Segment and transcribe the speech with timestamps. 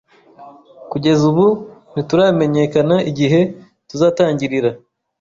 [0.91, 1.47] Kugeza ubu
[1.91, 3.39] ntituramenyekana igihe
[3.87, 4.69] tuzatangirira.